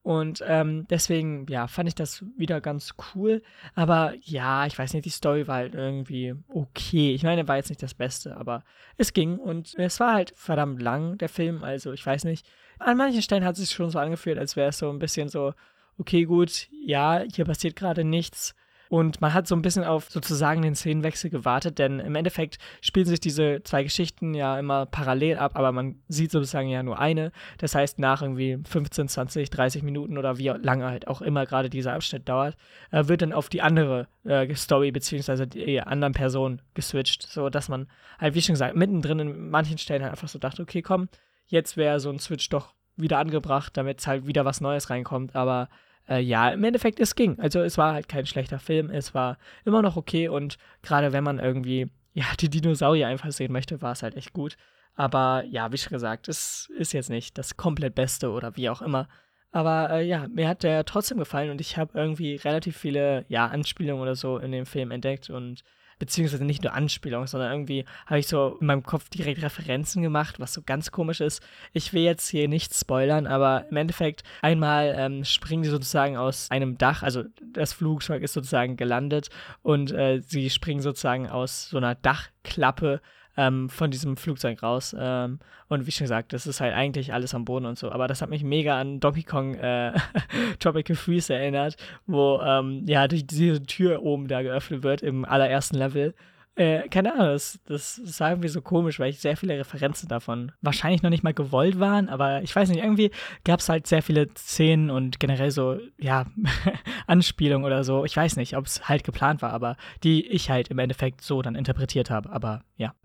Und 0.08 0.42
ähm, 0.48 0.88
deswegen, 0.90 1.48
ja, 1.50 1.68
fand 1.68 1.90
ich 1.90 1.96
das 1.96 2.24
wieder 2.38 2.62
ganz 2.62 2.94
cool. 3.14 3.42
Aber 3.76 4.14
ja, 4.22 4.66
ich 4.66 4.80
weiß 4.80 4.94
nicht, 4.94 5.04
die 5.04 5.10
Story 5.10 5.50
war 5.50 5.58
halt 5.58 5.76
irgendwie 5.76 6.34
okay. 6.48 7.14
Ich 7.14 7.24
meine, 7.24 7.46
war 7.50 7.58
jetzt 7.58 7.68
nicht 7.68 7.84
das 7.84 7.94
Beste, 7.94 8.38
aber 8.38 8.64
es 8.96 9.12
ging. 9.12 9.38
Und 9.38 9.76
es 9.78 10.00
war 10.00 10.14
halt 10.14 10.32
verdammt 10.38 10.82
lang, 10.82 11.18
der 11.18 11.28
Film. 11.28 11.62
Also, 11.62 11.92
ich 11.92 12.06
weiß 12.06 12.24
nicht. 12.24 12.48
An 12.80 12.96
manchen 12.96 13.22
Stellen 13.22 13.44
hat 13.44 13.56
es 13.58 13.68
sich 13.68 13.72
schon 13.72 13.90
so 13.90 14.00
angefühlt, 14.00 14.38
als 14.38 14.56
wäre 14.56 14.70
es 14.70 14.78
so 14.78 14.90
ein 14.90 15.00
bisschen 15.00 15.28
so, 15.28 15.54
okay, 15.98 16.24
gut, 16.24 16.70
ja, 16.86 17.24
hier 17.30 17.44
passiert 17.44 17.76
gerade 17.76 18.06
nichts. 18.06 18.56
Und 18.90 19.22
man 19.22 19.34
hat 19.34 19.48
so 19.48 19.56
ein 19.56 19.62
bisschen 19.62 19.84
auf 19.84 20.10
sozusagen 20.10 20.62
den 20.62 20.76
Szenenwechsel 20.76 21.30
gewartet, 21.30 21.80
denn 21.80 22.00
im 22.00 22.16
Endeffekt 22.16 22.58
spielen 22.82 23.06
sich 23.06 23.20
diese 23.20 23.62
zwei 23.64 23.84
Geschichten 23.84 24.34
ja 24.34 24.58
immer 24.60 24.86
parallel 24.86 25.38
ab, 25.38 25.52
aber 25.56 25.72
man 25.72 25.96
sieht 26.08 26.32
sozusagen 26.32 26.70
ja 26.70 26.84
nur 26.84 27.00
eine. 27.00 27.32
Das 27.58 27.76
heißt, 27.76 28.00
nach 28.00 28.22
irgendwie 28.22 28.58
15, 28.68 29.08
20, 29.08 29.50
30 29.50 29.84
Minuten 29.84 30.18
oder 30.18 30.38
wie 30.38 30.48
lange 30.48 30.86
halt 30.86 31.08
auch 31.08 31.22
immer 31.22 31.46
gerade 31.46 31.70
dieser 31.70 31.94
Abschnitt 31.94 32.28
dauert, 32.30 32.56
äh, 32.92 33.08
wird 33.08 33.22
dann 33.22 33.34
auf 33.34 33.50
die 33.50 33.62
andere 33.62 34.08
äh, 34.24 34.54
Story 34.56 34.92
beziehungsweise 34.92 35.48
die 35.48 35.82
anderen 35.82 36.14
Personen 36.14 36.62
geswitcht, 36.74 37.24
so 37.24 37.50
dass 37.50 37.70
man 37.70 37.88
halt, 38.20 38.36
wie 38.36 38.42
schon 38.42 38.54
gesagt, 38.54 38.76
mittendrin 38.76 39.20
in 39.20 39.50
manchen 39.50 39.78
Stellen 39.78 40.02
halt 40.04 40.12
einfach 40.12 40.28
so 40.28 40.40
dachte, 40.40 40.62
okay, 40.62 40.82
komm, 40.82 41.10
jetzt 41.48 41.78
wäre 41.78 42.00
so 42.00 42.10
ein 42.10 42.20
Switch 42.20 42.50
doch 42.50 42.74
wieder 42.96 43.20
angebracht, 43.20 43.78
damit 43.78 44.06
halt 44.06 44.28
wieder 44.28 44.44
was 44.46 44.62
Neues 44.62 44.90
reinkommt. 44.90 45.36
Aber 45.36 45.70
äh, 46.10 46.20
ja, 46.20 46.50
im 46.50 46.64
Endeffekt, 46.64 47.00
es 47.00 47.16
ging. 47.16 47.40
Also 47.40 47.62
es 47.62 47.78
war 47.78 47.94
halt 47.94 48.08
kein 48.08 48.26
schlechter 48.26 48.60
Film, 48.60 48.90
es 48.90 49.14
war 49.14 49.38
immer 49.66 49.82
noch 49.82 49.98
okay 49.98 50.28
und 50.30 50.58
gerade 50.82 51.14
wenn 51.14 51.24
man 51.24 51.40
irgendwie, 51.40 51.90
ja, 52.14 52.26
die 52.40 52.50
Dinosaurier 52.50 53.08
einfach 53.08 53.32
sehen 53.32 53.52
möchte, 53.52 53.82
war 53.82 53.92
es 53.94 54.04
halt 54.04 54.16
echt 54.16 54.34
gut. 54.34 54.58
Aber 54.96 55.44
ja, 55.48 55.72
wie 55.72 55.78
schon 55.78 55.92
gesagt, 55.92 56.28
es 56.28 56.70
ist 56.76 56.92
jetzt 56.94 57.10
nicht 57.10 57.38
das 57.38 57.56
komplett 57.56 57.94
Beste 57.94 58.32
oder 58.32 58.56
wie 58.58 58.70
auch 58.70 58.82
immer. 58.82 59.08
Aber 59.52 59.92
äh, 59.92 60.04
ja, 60.06 60.28
mir 60.28 60.48
hat 60.48 60.64
der 60.64 60.86
trotzdem 60.86 61.20
gefallen 61.20 61.52
und 61.52 61.62
ich 61.62 61.78
habe 61.78 61.98
irgendwie 61.98 62.36
relativ 62.36 62.78
viele 62.78 63.26
ja, 63.30 63.46
Anspielungen 63.46 64.02
oder 64.02 64.16
so 64.16 64.38
in 64.38 64.52
dem 64.52 64.66
Film 64.66 64.92
entdeckt 64.92 65.30
und 65.30 65.64
beziehungsweise 66.00 66.46
nicht 66.46 66.64
nur 66.64 66.74
Anspielungen, 66.74 67.28
sondern 67.28 67.52
irgendwie 67.52 67.86
habe 68.06 68.20
ich 68.20 68.28
so 68.28 68.58
in 68.60 68.68
meinem 68.68 68.84
Kopf 68.84 69.10
direkt 69.10 69.42
Referenzen 69.42 70.02
gemacht, 70.02 70.40
was 70.40 70.54
so 70.54 70.62
ganz 70.66 70.92
komisch 70.92 71.22
ist. 71.22 71.42
Ich 71.74 71.94
will 71.94 72.04
jetzt 72.04 72.28
hier 72.28 72.48
nichts 72.48 72.80
spoilern, 72.82 73.28
aber 73.28 73.66
im 73.70 73.78
Endeffekt 73.78 74.24
einmal 74.42 74.94
ähm, 74.98 75.24
springen 75.24 75.64
die 75.64 75.70
sozusagen 75.70 76.18
aus 76.18 76.50
einem 76.52 76.78
Dach, 76.78 77.04
also 77.04 77.24
das 77.54 77.74
Flugzeug 77.74 78.24
ist 78.24 78.34
sozusagen 78.34 78.78
gelandet 78.78 79.30
und 79.64 79.92
äh, 79.92 80.22
sie 80.22 80.50
springen 80.50 80.82
sozusagen 80.82 81.28
aus 81.28 81.70
so 81.70 81.78
einer 81.78 81.96
Dachklappe 81.96 83.02
ähm, 83.38 83.70
von 83.70 83.92
diesem 83.92 84.18
Flugzeug 84.18 84.62
raus. 84.64 84.96
Ähm, 85.00 85.40
und 85.70 85.86
wie 85.86 85.92
schon 85.92 86.06
gesagt, 86.06 86.34
das 86.34 86.48
ist 86.48 86.60
halt 86.60 86.74
eigentlich 86.74 87.14
alles 87.14 87.34
am 87.34 87.46
Boden 87.46 87.66
und 87.66 87.78
so. 87.78 87.92
Aber 87.92 88.08
das 88.08 88.22
hat 88.22 88.30
mich 88.30 88.44
mega 88.44 88.80
an 88.80 89.00
Donkey 89.00 89.24
Kong 89.24 89.56
äh, 89.56 89.94
Tropical 90.60 90.96
Freeze 90.96 91.34
erinnert, 91.34 91.78
wo 92.06 92.42
ähm, 92.42 92.84
ja 92.86 93.08
die, 93.08 93.26
diese 93.26 93.64
Tür 93.64 94.02
oben 94.02 94.28
da 94.28 94.42
geöffnet 94.42 94.84
wird 94.84 95.02
im 95.02 95.24
allerersten 95.24 95.78
Level. 95.78 96.14
Äh, 96.56 96.90
keine 96.90 97.14
Ahnung, 97.14 97.28
das, 97.28 97.60
das 97.68 98.00
ist 98.00 98.20
irgendwie 98.20 98.48
so 98.48 98.62
komisch, 98.62 99.00
weil 99.00 99.12
ich 99.12 99.20
sehr 99.20 99.38
viele 99.38 99.60
Referenzen 99.60 100.10
davon 100.10 100.52
wahrscheinlich 100.62 101.04
noch 101.04 101.12
nicht 101.12 101.24
mal 101.24 101.34
gewollt 101.34 101.80
waren, 101.80 102.10
aber 102.10 102.42
ich 102.42 102.56
weiß 102.56 102.70
nicht, 102.70 102.82
irgendwie 102.84 103.12
gab 103.44 103.60
es 103.60 103.70
halt 103.70 103.86
sehr 103.86 104.02
viele 104.02 104.28
Szenen 104.36 104.90
und 104.90 105.20
generell 105.20 105.52
so, 105.52 105.78
ja, 106.00 106.26
Anspielungen 107.08 107.64
oder 107.64 107.84
so. 107.84 108.06
Ich 108.06 108.18
weiß 108.18 108.38
nicht, 108.38 108.58
ob 108.58 108.66
es 108.66 108.90
halt 108.90 109.04
geplant 109.04 109.44
war, 109.44 109.54
aber 109.54 109.78
die 110.04 110.26
ich 110.26 110.50
halt 110.50 110.70
im 110.70 110.80
Endeffekt 110.80 111.22
so 111.22 111.44
dann 111.44 111.54
interpretiert 111.54 112.10
habe, 112.10 112.32
aber 112.32 112.64
ja. 112.76 112.96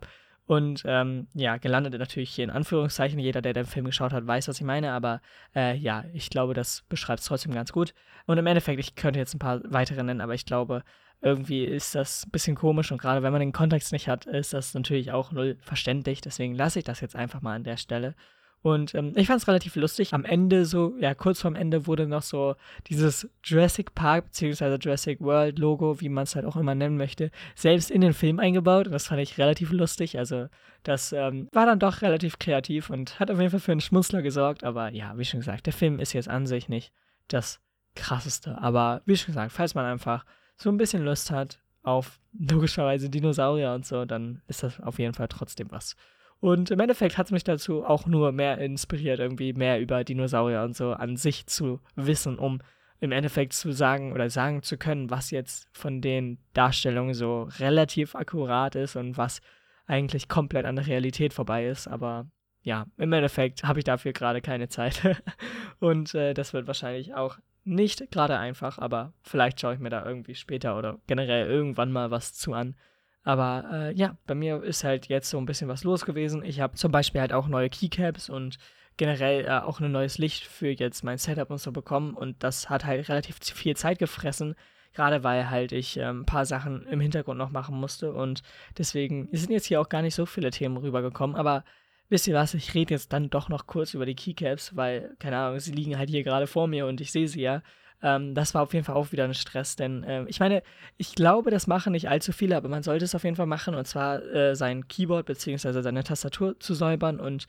Und 0.52 0.82
ähm, 0.84 1.28
ja, 1.32 1.56
gelandet 1.56 1.99
natürlich 1.99 2.28
hier 2.28 2.44
in 2.44 2.50
Anführungszeichen. 2.50 3.19
Jeder, 3.19 3.40
der 3.40 3.54
den 3.54 3.64
Film 3.64 3.87
geschaut 3.87 4.12
hat, 4.12 4.26
weiß, 4.26 4.49
was 4.49 4.58
ich 4.58 4.66
meine. 4.66 4.93
Aber 4.93 5.22
äh, 5.56 5.75
ja, 5.78 6.04
ich 6.12 6.28
glaube, 6.28 6.52
das 6.52 6.82
beschreibt 6.90 7.20
es 7.20 7.25
trotzdem 7.25 7.54
ganz 7.54 7.72
gut. 7.72 7.94
Und 8.26 8.36
im 8.36 8.46
Endeffekt, 8.46 8.79
ich 8.79 8.94
könnte 8.94 9.19
jetzt 9.19 9.32
ein 9.32 9.38
paar 9.38 9.62
weitere 9.65 10.03
nennen, 10.03 10.20
aber 10.20 10.34
ich 10.34 10.44
glaube, 10.44 10.82
irgendwie 11.22 11.65
ist 11.65 11.94
das 11.94 12.26
ein 12.26 12.32
bisschen 12.32 12.55
komisch. 12.55 12.93
Und 12.93 13.00
gerade 13.00 13.22
wenn 13.22 13.32
man 13.32 13.41
den 13.41 13.55
Kontext 13.55 13.93
nicht 13.93 14.08
hat, 14.08 14.26
ist 14.26 14.53
das 14.53 14.74
natürlich 14.74 15.10
auch 15.10 15.32
null 15.32 15.56
verständlich. 15.62 16.20
Deswegen 16.20 16.55
lasse 16.55 16.81
ich 16.81 16.84
das 16.84 17.00
jetzt 17.00 17.17
einfach 17.17 17.41
mal 17.41 17.55
an 17.55 17.65
der 17.65 17.79
Stelle. 17.79 18.15
Und 18.62 18.94
ähm, 18.94 19.12
ich 19.16 19.26
fand 19.26 19.42
es 19.42 19.48
relativ 19.48 19.74
lustig. 19.74 20.14
Am 20.14 20.24
Ende, 20.24 20.64
so, 20.64 20.94
ja, 20.98 21.14
kurz 21.14 21.40
vorm 21.40 21.56
Ende 21.56 21.86
wurde 21.88 22.06
noch 22.06 22.22
so 22.22 22.54
dieses 22.88 23.28
Jurassic 23.42 23.94
Park 23.94 24.26
bzw. 24.26 24.76
Jurassic 24.81 25.20
World 25.20 25.58
Logo, 25.58 26.00
wie 26.00 26.08
man 26.08 26.24
es 26.24 26.36
halt 26.36 26.46
auch 26.46 26.56
immer 26.56 26.76
nennen 26.76 26.96
möchte, 26.96 27.32
selbst 27.56 27.90
in 27.90 28.00
den 28.00 28.12
Film 28.12 28.38
eingebaut. 28.38 28.86
Und 28.86 28.92
das 28.92 29.08
fand 29.08 29.20
ich 29.20 29.36
relativ 29.36 29.72
lustig. 29.72 30.16
Also, 30.16 30.46
das 30.84 31.12
ähm, 31.12 31.48
war 31.52 31.66
dann 31.66 31.81
doch 31.81 32.02
relativ 32.02 32.38
kreativ 32.38 32.88
und 32.88 33.19
hat 33.19 33.31
auf 33.32 33.38
jeden 33.38 33.50
Fall 33.50 33.60
für 33.60 33.72
einen 33.72 33.81
Schmunzler 33.81 34.22
gesorgt. 34.22 34.62
Aber 34.62 34.90
ja, 34.90 35.19
wie 35.19 35.24
schon 35.24 35.40
gesagt, 35.40 35.66
der 35.66 35.72
Film 35.72 35.98
ist 35.98 36.12
jetzt 36.12 36.28
an 36.28 36.46
sich 36.46 36.69
nicht 36.69 36.92
das 37.26 37.60
krasseste. 37.96 38.58
Aber 38.58 39.02
wie 39.06 39.16
schon 39.16 39.34
gesagt, 39.34 39.52
falls 39.52 39.74
man 39.74 39.86
einfach 39.86 40.24
so 40.56 40.70
ein 40.70 40.76
bisschen 40.76 41.04
Lust 41.04 41.32
hat 41.32 41.60
auf 41.82 42.20
logischerweise 42.38 43.10
Dinosaurier 43.10 43.72
und 43.72 43.84
so, 43.84 44.04
dann 44.04 44.40
ist 44.46 44.62
das 44.62 44.81
auf 44.81 45.00
jeden 45.00 45.14
Fall 45.14 45.28
trotzdem 45.28 45.70
was. 45.70 45.96
Und 46.43 46.72
im 46.72 46.81
Endeffekt 46.81 47.19
hat 47.19 47.27
es 47.27 47.31
mich 47.31 47.44
dazu 47.44 47.84
auch 47.84 48.05
nur 48.05 48.32
mehr 48.32 48.58
inspiriert, 48.58 49.20
irgendwie 49.20 49.53
mehr 49.53 49.81
über 49.81 50.03
Dinosaurier 50.03 50.63
und 50.63 50.75
so 50.75 50.91
an 50.91 51.17
sich 51.17 51.46
zu 51.46 51.79
wissen, 51.94 52.37
um 52.37 52.61
im 52.99 53.13
Endeffekt 53.13 53.53
zu 53.53 53.70
sagen 53.70 54.13
oder 54.13 54.29
sagen 54.29 54.65
zu 54.65 54.77
können, 54.77 55.08
was 55.08 55.31
jetzt 55.31 55.69
von 55.70 56.01
den 56.01 56.39
Darstellungen 56.53 57.15
so 57.15 57.44
relativ 57.61 58.17
akkurat 58.17 58.75
ist 58.75 58.96
und 58.96 59.17
was 59.17 59.41
eigentlich 59.87 60.27
komplett 60.27 60.67
an 60.67 60.75
der 60.75 60.89
Realität 60.89 61.32
vorbei 61.32 61.69
ist. 61.69 61.87
Aber 61.87 62.27
ja, 62.63 62.87
im 62.96 63.13
Endeffekt 63.13 63.63
habe 63.63 63.79
ich 63.79 63.84
dafür 63.84 64.13
gerade 64.13 64.41
keine 64.41 64.69
Zeit. 64.69 65.22
und 65.79 66.13
äh, 66.17 66.34
das 66.34 66.53
wird 66.53 66.67
wahrscheinlich 66.67 67.15
auch 67.15 67.39
nicht 67.63 68.11
gerade 68.11 68.37
einfach, 68.41 68.81
aber 68.81 69.13
vielleicht 69.22 69.61
schaue 69.61 69.75
ich 69.75 69.81
mir 69.81 69.91
da 69.91 70.05
irgendwie 70.05 70.34
später 70.34 70.77
oder 70.77 70.99
generell 71.06 71.46
irgendwann 71.46 71.93
mal 71.93 72.11
was 72.11 72.34
zu 72.34 72.53
an. 72.53 72.75
Aber 73.24 73.64
äh, 73.72 73.94
ja, 73.94 74.17
bei 74.26 74.34
mir 74.34 74.62
ist 74.62 74.84
halt 74.84 75.08
jetzt 75.08 75.31
so 75.31 75.38
ein 75.38 75.46
bisschen 75.46 75.69
was 75.69 75.84
los 75.84 76.05
gewesen. 76.05 76.44
Ich 76.44 76.60
habe 76.60 76.74
zum 76.74 76.91
Beispiel 76.91 77.20
halt 77.20 77.32
auch 77.32 77.46
neue 77.46 77.70
Keycaps 77.70 78.29
und 78.29 78.58
generell 78.96 79.44
äh, 79.44 79.60
auch 79.60 79.81
ein 79.81 79.93
neues 79.93 80.19
Licht 80.19 80.44
für 80.44 80.70
jetzt 80.70 81.05
mein 81.05 81.19
Setup 81.19 81.50
und 81.50 81.58
so 81.58 81.72
bekommen. 81.72 82.14
Und 82.14 82.43
das 82.43 82.69
hat 82.69 82.84
halt 82.84 83.08
relativ 83.08 83.38
viel 83.38 83.76
Zeit 83.76 83.98
gefressen. 83.98 84.55
Gerade 84.94 85.24
weil 85.24 85.48
halt 85.48 85.72
ich 85.72 85.96
ähm, 85.96 86.20
ein 86.20 86.26
paar 86.26 86.44
Sachen 86.44 86.86
im 86.86 87.00
Hintergrund 87.00 87.38
noch 87.38 87.50
machen 87.50 87.76
musste 87.76 88.12
und 88.12 88.43
deswegen 88.76 89.29
sind 89.32 89.50
jetzt 89.50 89.64
hier 89.64 89.81
auch 89.81 89.88
gar 89.88 90.02
nicht 90.02 90.14
so 90.14 90.26
viele 90.26 90.50
Themen 90.50 90.76
rübergekommen, 90.76 91.34
aber 91.34 91.64
wisst 92.10 92.29
ihr 92.29 92.34
was, 92.34 92.52
ich 92.52 92.74
rede 92.74 92.93
jetzt 92.93 93.12
dann 93.12 93.31
doch 93.31 93.48
noch 93.48 93.67
kurz 93.67 93.94
über 93.94 94.05
die 94.05 94.14
Keycaps, 94.14 94.76
weil, 94.76 95.17
keine 95.19 95.38
Ahnung, 95.38 95.60
sie 95.60 95.72
liegen 95.72 95.96
halt 95.96 96.10
hier 96.10 96.22
gerade 96.22 96.46
vor 96.46 96.69
mir 96.69 96.86
und 96.86 97.00
ich 97.00 97.10
sehe 97.10 97.26
sie 97.26 97.41
ja. 97.41 97.62
Ähm, 98.02 98.34
das 98.34 98.54
war 98.54 98.62
auf 98.62 98.74
jeden 98.74 98.84
Fall 98.84 98.96
auch 98.96 99.12
wieder 99.12 99.24
ein 99.24 99.34
Stress, 99.34 99.76
denn 99.76 100.02
äh, 100.02 100.24
ich 100.26 100.40
meine, 100.40 100.62
ich 100.96 101.14
glaube, 101.14 101.50
das 101.50 101.66
machen 101.66 101.92
nicht 101.92 102.08
allzu 102.08 102.32
viele, 102.32 102.56
aber 102.56 102.68
man 102.68 102.82
sollte 102.82 103.04
es 103.04 103.14
auf 103.14 103.24
jeden 103.24 103.36
Fall 103.36 103.46
machen 103.46 103.74
und 103.74 103.86
zwar 103.86 104.22
äh, 104.22 104.56
sein 104.56 104.88
Keyboard 104.88 105.26
bzw. 105.26 105.82
seine 105.82 106.04
Tastatur 106.04 106.58
zu 106.58 106.74
säubern 106.74 107.20
und 107.20 107.46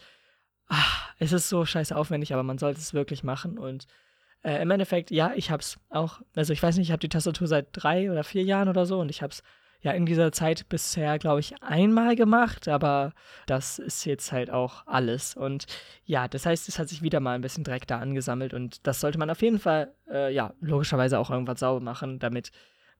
ach, 0.67 1.13
es 1.19 1.31
ist 1.31 1.49
so 1.49 1.65
scheiße 1.65 1.95
aufwendig, 1.95 2.33
aber 2.33 2.43
man 2.43 2.59
sollte 2.59 2.79
es 2.79 2.93
wirklich 2.93 3.23
machen 3.23 3.57
und 3.57 3.87
äh, 4.43 4.61
im 4.61 4.71
Endeffekt, 4.71 5.09
ja, 5.09 5.33
ich 5.35 5.51
hab's 5.51 5.79
auch, 5.89 6.21
also 6.35 6.53
ich 6.53 6.61
weiß 6.61 6.77
nicht, 6.77 6.87
ich 6.87 6.91
habe 6.91 6.99
die 6.99 7.09
Tastatur 7.09 7.47
seit 7.47 7.67
drei 7.71 8.11
oder 8.11 8.23
vier 8.23 8.43
Jahren 8.43 8.69
oder 8.69 8.85
so 8.85 8.99
und 8.99 9.09
ich 9.09 9.21
hab's 9.21 9.41
ja 9.83 9.91
in 9.91 10.05
dieser 10.05 10.31
Zeit 10.31 10.67
bisher, 10.69 11.19
glaube 11.19 11.41
ich, 11.41 11.61
einmal 11.61 12.15
gemacht, 12.15 12.67
aber 12.67 13.13
das 13.45 13.79
ist 13.79 14.05
jetzt 14.05 14.31
halt 14.31 14.49
auch 14.49 14.87
alles. 14.87 15.35
Und 15.35 15.65
ja, 16.05 16.27
das 16.27 16.45
heißt, 16.45 16.69
es 16.69 16.79
hat 16.79 16.87
sich 16.87 17.01
wieder 17.01 17.19
mal 17.19 17.35
ein 17.35 17.41
bisschen 17.41 17.65
Dreck 17.65 17.85
da 17.85 17.99
angesammelt 17.99 18.53
und 18.53 18.87
das 18.87 19.01
sollte 19.01 19.19
man 19.19 19.29
auf 19.29 19.41
jeden 19.41 19.59
Fall, 19.59 19.93
äh, 20.09 20.33
ja, 20.33 20.53
logischerweise 20.61 21.19
auch 21.19 21.29
irgendwas 21.29 21.59
sauber 21.59 21.81
machen, 21.81 22.17
damit 22.17 22.51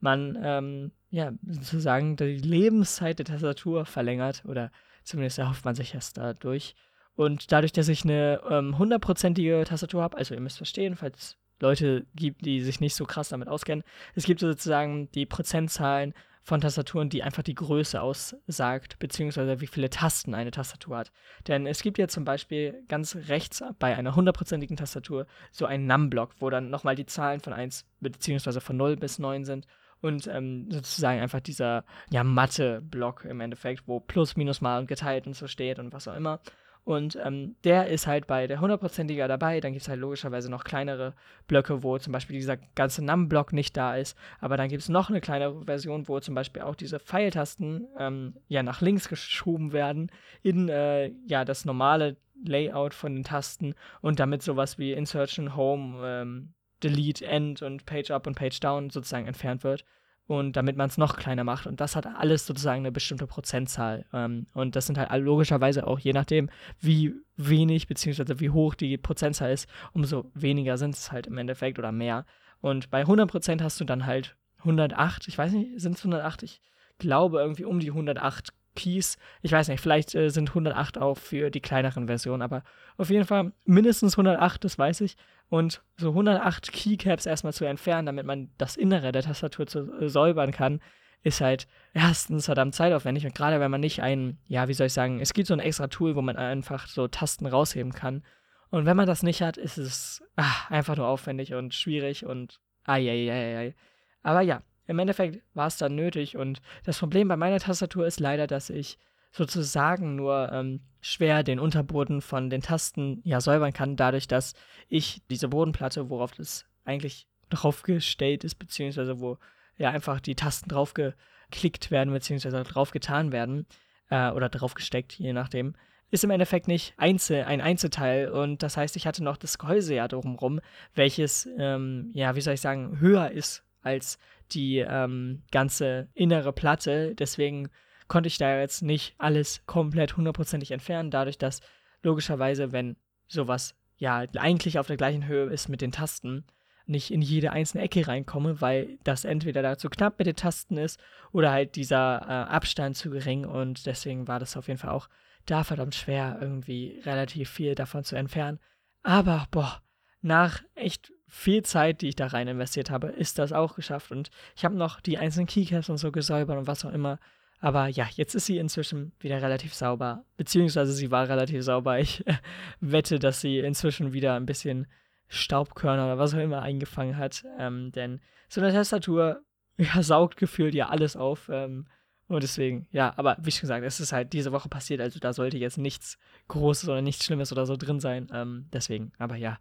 man, 0.02 0.38
ähm, 0.44 0.92
ja, 1.10 1.32
sozusagen 1.48 2.18
die 2.18 2.36
Lebenszeit 2.36 3.18
der 3.18 3.26
Tastatur 3.26 3.86
verlängert 3.86 4.44
oder 4.46 4.70
zumindest 5.06 5.40
erhofft 5.40 5.64
man 5.64 5.76
sich 5.76 5.96
es 5.96 6.12
dadurch. 6.12 6.76
Und 7.16 7.52
dadurch, 7.52 7.72
dass 7.72 7.88
ich 7.88 8.04
eine 8.04 8.42
ähm, 8.50 8.78
hundertprozentige 8.78 9.64
Tastatur 9.66 10.02
habe, 10.02 10.18
also 10.18 10.34
ihr 10.34 10.42
müsst 10.42 10.58
verstehen, 10.58 10.96
falls 10.98 11.38
Leute 11.62 12.06
gibt, 12.16 12.46
die 12.46 12.60
sich 12.60 12.82
nicht 12.82 12.96
so 12.96 13.06
krass 13.06 13.30
damit 13.30 13.48
auskennen, 13.48 13.86
es 14.16 14.26
gibt 14.26 14.42
sozusagen 14.42 15.10
die 15.12 15.26
Prozentzahlen 15.26 16.14
von 16.44 16.60
Tastaturen, 16.60 17.10
die 17.10 17.24
einfach 17.24 17.42
die 17.42 17.56
Größe 17.56 18.02
aussagt, 18.02 19.00
beziehungsweise 19.00 19.62
wie 19.62 19.68
viele 19.68 19.90
Tasten 19.90 20.36
eine 20.36 20.52
Tastatur 20.52 20.98
hat. 20.98 21.12
Denn 21.48 21.66
es 21.66 21.82
gibt 21.82 21.98
ja 21.98 22.10
zum 22.10 22.26
Beispiel 22.26 22.84
ganz 22.90 23.16
rechts 23.28 23.64
bei 23.80 23.96
einer 23.96 24.16
hundertprozentigen 24.16 24.76
Tastatur 24.76 25.26
so 25.52 25.66
einen 25.66 25.88
Num-Block, 25.88 26.36
wo 26.40 26.50
dann 26.50 26.70
nochmal 26.70 26.96
die 26.96 27.06
Zahlen 27.06 27.40
von 27.40 27.54
1 27.54 27.86
beziehungsweise 28.02 28.60
von 28.60 28.76
0 28.76 28.98
bis 28.98 29.20
9 29.20 29.46
sind 29.46 29.68
und 30.02 30.28
ähm, 30.28 30.70
sozusagen 30.70 31.22
einfach 31.22 31.40
dieser 31.40 31.86
ja, 32.12 32.26
Mathe-Block 32.26 33.24
im 33.24 33.40
Endeffekt, 33.40 33.88
wo 33.88 34.02
Plus, 34.02 34.36
Minus, 34.36 34.60
Mal 34.60 34.80
und 34.80 34.88
geteilt 34.88 35.28
und 35.28 35.36
so 35.36 35.48
steht 35.48 35.80
und 35.80 35.94
was 35.94 36.10
auch 36.10 36.16
immer. 36.16 36.42
Und 36.86 37.18
ähm, 37.24 37.56
der 37.64 37.88
ist 37.88 38.08
halt 38.08 38.28
bei 38.28 38.46
der 38.46 38.60
100%iger 38.60 39.28
dabei. 39.28 39.62
Dann 39.62 39.72
gibt 39.72 39.84
es 39.84 39.90
halt 39.90 40.02
logischerweise 40.02 40.50
noch 40.50 40.66
kleinere 40.66 41.14
Blöcke, 41.48 41.82
wo 41.82 41.98
zum 41.98 42.12
Beispiel 42.12 42.36
dieser 42.36 42.58
ganze 42.76 43.04
Num-Block 43.04 43.54
nicht 43.54 43.78
da 43.78 43.96
ist. 43.96 44.18
Aber 44.42 44.58
dann 44.58 44.68
gibt 44.68 44.82
es 44.82 44.90
noch 44.90 45.10
eine 45.10 45.22
kleinere 45.22 45.64
Version, 45.64 46.08
wo 46.10 46.20
zum 46.20 46.36
Beispiel 46.36 46.62
auch 46.62 46.76
diese 46.76 47.00
Pfeiltasten 47.00 47.88
ähm, 47.98 48.36
ja 48.50 48.64
nach 48.64 48.82
links 48.82 49.08
geschoben 49.08 49.72
werden 49.72 50.12
in 50.42 50.68
äh, 50.68 51.12
ja 51.26 51.46
das 51.46 51.64
normale 51.64 52.18
Layout 52.46 52.94
von 52.94 53.16
den 53.16 53.24
Tasten 53.24 53.76
und 54.02 54.20
damit 54.20 54.44
sowas 54.44 54.78
wie 54.78 54.92
Insertion, 54.92 55.56
Home, 55.56 56.06
ähm, 56.06 56.54
Delete, 56.84 57.26
End 57.26 57.62
und 57.62 57.86
Page 57.86 58.12
Up 58.12 58.28
und 58.28 58.36
Page 58.36 58.60
Down 58.60 58.90
sozusagen 58.90 59.28
entfernt 59.28 59.64
wird 59.64 59.86
und 60.28 60.56
damit 60.56 60.78
man 60.78 60.88
es 60.88 60.98
noch 60.98 61.18
kleiner 61.18 61.44
macht. 61.44 61.68
Und 61.68 61.82
das 61.82 61.96
hat 61.96 62.06
alles 62.06 62.46
sozusagen 62.46 62.80
eine 62.80 62.92
bestimmte 62.92 63.28
Prozentzahl. 63.28 64.06
Ähm, 64.14 64.48
und 64.54 64.76
das 64.76 64.88
sind 64.88 64.98
halt 64.98 65.12
logischerweise 65.22 65.86
auch 65.86 66.00
je 66.00 66.14
nachdem, 66.14 66.50
wie 66.80 67.14
wenig 67.36 67.88
bzw. 67.88 68.40
wie 68.40 68.50
hoch 68.50 68.76
die 68.76 68.98
Prozentzahl 68.98 69.52
ist, 69.52 69.68
umso 69.94 70.32
weniger 70.34 70.78
sind 70.78 70.96
es 70.96 71.12
halt 71.12 71.28
im 71.28 71.38
Endeffekt 71.38 71.80
oder 71.80 71.92
mehr. 71.92 72.26
Und 72.62 72.90
bei 72.90 73.04
100% 73.04 73.62
hast 73.62 73.80
du 73.80 73.84
dann 73.84 74.06
halt 74.06 74.38
108, 74.60 75.28
ich 75.28 75.38
weiß 75.38 75.52
nicht, 75.52 75.82
sind 75.82 75.98
es 75.98 76.06
108? 76.06 76.44
Ich 76.44 76.62
glaube 76.98 77.40
irgendwie 77.40 77.66
um 77.66 77.80
die 77.80 77.90
108 77.90 78.54
Keys. 78.76 79.18
Ich 79.42 79.52
weiß 79.52 79.68
nicht, 79.68 79.82
vielleicht 79.82 80.16
äh, 80.16 80.30
sind 80.30 80.50
108 80.50 80.98
auch 80.98 81.18
für 81.18 81.50
die 81.50 81.62
kleineren 81.62 82.08
Versionen, 82.08 82.42
aber 82.42 82.64
auf 82.98 83.10
jeden 83.10 83.26
Fall 83.26 83.52
mindestens 83.66 84.14
108, 84.14 84.64
das 84.64 84.78
weiß 84.78 85.02
ich. 85.02 85.16
Und 85.50 85.84
so 85.98 86.10
108 86.10 86.72
Keycaps 86.72 87.26
erstmal 87.26 87.54
zu 87.54 87.66
entfernen, 87.66 88.06
damit 88.08 88.26
man 88.26 88.50
das 88.58 88.76
Innere 88.76 89.12
der 89.12 89.24
Tastatur 89.24 89.68
zu, 89.68 89.92
äh, 90.00 90.10
säubern 90.10 90.52
kann, 90.52 90.82
ist 91.24 91.42
halt 91.42 91.68
erstens 91.94 92.46
verdammt 92.46 92.76
zeitaufwendig. 92.76 93.26
Und 93.26 93.36
gerade 93.36 93.60
wenn 93.60 93.72
man 93.72 93.82
nicht 93.82 94.02
ein, 94.02 94.38
ja, 94.48 94.68
wie 94.68 94.74
soll 94.74 94.88
ich 94.88 94.94
sagen, 94.94 95.20
es 95.20 95.34
gibt 95.34 95.48
so 95.48 95.54
ein 95.54 95.60
extra 95.60 95.88
Tool, 95.88 96.16
wo 96.16 96.22
man 96.22 96.36
einfach 96.36 96.88
so 96.88 97.08
Tasten 97.08 97.46
rausheben 97.46 97.94
kann. 97.94 98.24
Und 98.70 98.86
wenn 98.86 98.98
man 98.98 99.08
das 99.08 99.24
nicht 99.24 99.42
hat, 99.42 99.58
ist 99.58 99.78
es 99.78 100.24
ach, 100.36 100.70
einfach 100.70 100.98
nur 100.98 101.08
aufwendig 101.08 101.54
und 101.54 101.74
schwierig 101.74 102.26
und 102.26 102.60
ai, 102.84 103.10
ai, 103.10 103.32
ai, 103.32 103.58
ai. 103.58 103.76
Aber 104.24 104.42
ja, 104.42 104.64
im 104.88 105.00
Endeffekt 105.00 105.44
war 105.54 105.68
es 105.68 105.78
dann 105.78 105.96
nötig 105.96 106.38
und 106.38 106.62
das 106.84 107.00
Problem 107.00 107.28
bei 107.28 107.38
meiner 107.38 107.60
Tastatur 107.60 108.06
ist 108.06 108.20
leider, 108.20 108.48
dass 108.48 108.70
ich 108.70 108.98
sozusagen 109.32 110.16
nur 110.16 110.52
ähm, 110.52 110.82
schwer 111.02 111.44
den 111.44 111.60
Unterboden 111.60 112.22
von 112.22 112.50
den 112.50 112.62
Tasten 112.62 113.22
ja 113.24 113.42
säubern 113.42 113.74
kann, 113.74 113.96
dadurch, 113.96 114.28
dass 114.28 114.54
ich 114.88 115.22
diese 115.30 115.48
Bodenplatte, 115.48 116.10
worauf 116.10 116.34
das 116.34 116.66
eigentlich 116.86 117.28
draufgestellt 117.50 118.44
ist, 118.44 118.56
beziehungsweise 118.56 119.20
wo 119.20 119.38
ja 119.78 119.90
einfach 119.90 120.20
die 120.20 120.36
Tasten 120.36 120.70
draufgeklickt 120.70 121.90
werden, 121.90 122.14
beziehungsweise 122.14 122.62
draufgetan 122.64 123.32
werden, 123.32 123.66
äh, 124.14 124.32
oder 124.32 124.50
draufgesteckt, 124.50 125.14
je 125.14 125.34
nachdem, 125.34 125.76
ist 126.12 126.24
im 126.24 126.30
Endeffekt 126.30 126.68
nicht 126.68 126.94
Einzel, 126.98 127.44
ein 127.46 127.60
Einzelteil. 127.60 128.30
Und 128.30 128.62
das 128.62 128.78
heißt, 128.78 128.96
ich 128.96 129.08
hatte 129.08 129.24
noch 129.24 129.38
das 129.38 129.58
Gehäuse 129.58 129.96
ja 129.96 130.08
drumherum, 130.08 130.60
welches, 130.94 131.50
ähm, 131.58 132.12
ja, 132.14 132.36
wie 132.36 132.42
soll 132.42 132.54
ich 132.54 132.62
sagen, 132.62 133.00
höher 133.00 133.32
ist 133.32 133.64
als 133.84 134.18
die 134.52 134.80
ähm, 134.80 135.44
ganze 135.52 136.08
innere 136.14 136.54
Platte. 136.54 137.16
Deswegen 137.16 137.70
konnte 138.08 138.28
ich 138.28 138.38
da 138.38 138.60
jetzt 138.60 138.82
nicht 138.82 139.16
alles 139.18 139.66
komplett 139.66 140.18
hundertprozentig 140.18 140.72
entfernen, 140.72 141.12
dadurch, 141.12 141.38
dass 141.38 141.62
logischerweise, 142.02 142.72
wenn 142.72 142.96
sowas 143.28 143.76
ja 143.98 144.26
eigentlich 144.38 144.80
auf 144.80 144.88
der 144.88 144.98
gleichen 144.98 145.28
Höhe 145.28 145.46
ist 145.46 145.70
mit 145.70 145.82
den 145.82 145.92
Tasten, 145.92 146.46
nicht 146.86 147.12
in 147.12 147.22
jede 147.22 147.52
einzelne 147.52 147.84
Ecke 147.84 148.08
reinkomme, 148.08 148.60
weil 148.60 148.98
das 149.04 149.24
entweder 149.24 149.62
da 149.62 149.78
zu 149.78 149.90
knapp 149.90 150.20
mit 150.20 150.28
den 150.28 150.36
Tasten 150.36 150.78
ist 150.78 151.00
oder 151.32 151.52
halt 151.52 151.76
dieser 151.76 152.22
äh, 152.22 152.52
Abstand 152.52 152.98
zu 152.98 153.10
gering 153.10 153.46
und 153.46 153.86
deswegen 153.86 154.28
war 154.28 154.40
das 154.40 154.58
auf 154.58 154.68
jeden 154.68 154.80
Fall 154.80 154.90
auch 154.90 155.08
da 155.46 155.64
verdammt 155.64 155.96
schwer, 155.96 156.38
irgendwie 156.42 157.02
relativ 157.06 157.50
viel 157.50 157.76
davon 157.76 158.04
zu 158.04 158.16
entfernen. 158.16 158.60
Aber, 159.02 159.48
boah, 159.52 159.82
nach 160.22 160.62
echt 160.76 161.12
viel 161.34 161.64
Zeit, 161.64 162.02
die 162.02 162.10
ich 162.10 162.16
da 162.16 162.28
rein 162.28 162.48
investiert 162.48 162.92
habe, 162.92 163.08
ist 163.08 163.40
das 163.40 163.54
auch 163.54 163.76
geschafft. 163.76 164.12
Und 164.12 164.30
ich 164.56 164.64
habe 164.64 164.76
noch 164.76 165.02
die 165.02 165.18
einzelnen 165.18 165.48
Keycaps 165.48 165.90
und 165.90 165.98
so 165.98 166.12
gesäubert 166.12 166.60
und 166.60 166.68
was 166.68 166.86
auch 166.86 166.94
immer. 166.94 167.20
Aber 167.60 167.88
ja, 167.88 168.08
jetzt 168.12 168.36
ist 168.36 168.46
sie 168.46 168.60
inzwischen 168.60 169.14
wieder 169.20 169.42
relativ 169.42 169.74
sauber. 169.74 170.26
Beziehungsweise 170.38 170.94
sie 170.94 171.10
war 171.10 171.28
relativ 171.28 171.64
sauber. 171.64 171.98
Ich 171.98 172.24
wette, 172.82 173.18
dass 173.18 173.42
sie 173.42 173.58
inzwischen 173.58 174.14
wieder 174.14 174.36
ein 174.36 174.46
bisschen 174.46 174.86
Staubkörner 175.28 176.06
oder 176.06 176.18
was 176.20 176.36
auch 176.36 176.40
immer 176.40 176.62
eingefangen 176.62 177.18
hat. 177.18 177.44
Ähm, 177.58 177.92
denn 177.92 178.22
so 178.48 178.62
eine 178.62 178.72
Tastatur 178.72 179.42
ja, 179.78 180.04
saugt 180.04 180.38
gefühlt 180.38 180.76
ja 180.76 180.90
alles 180.90 181.16
auf. 181.16 181.50
Ähm, 181.52 181.88
und 182.28 182.44
deswegen, 182.44 182.88
ja, 182.92 183.12
aber 183.18 183.38
wie 183.42 183.52
schon 183.52 183.62
gesagt, 183.62 183.84
es 183.84 184.00
ist 184.00 184.14
halt 184.14 184.34
diese 184.34 184.52
Woche 184.52 184.70
passiert, 184.70 185.02
also 185.02 185.20
da 185.20 185.34
sollte 185.34 185.58
jetzt 185.58 185.80
nichts 185.80 186.20
Großes 186.48 186.88
oder 186.90 187.02
nichts 187.02 187.26
Schlimmes 187.26 187.52
oder 187.52 187.66
so 187.66 187.76
drin 187.76 188.00
sein. 188.00 188.28
Ähm, 188.32 188.68
deswegen, 188.72 189.14
aber 189.18 189.36
ja, 189.36 189.58